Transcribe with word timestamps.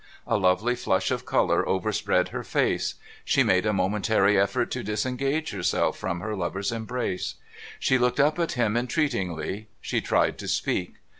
A 0.25 0.35
lovely 0.35 0.73
flush 0.75 1.11
of 1.11 1.27
colour 1.27 1.63
overspread 1.69 2.29
her 2.29 2.43
face. 2.43 2.95
She 3.23 3.43
made 3.43 3.67
a 3.67 3.71
momentary 3.71 4.35
effort 4.35 4.71
to 4.71 4.81
disengage 4.81 5.51
herself 5.51 5.95
from 5.95 6.21
her 6.21 6.35
lover's 6.35 6.71
embrace. 6.71 7.35
She 7.79 7.99
looked 7.99 8.19
up 8.19 8.39
at 8.39 8.53
him 8.53 8.75
entreatingly. 8.75 9.67
She 9.79 10.01
tried 10.01 10.39
to 10.39 10.47
speak. 10.47 10.95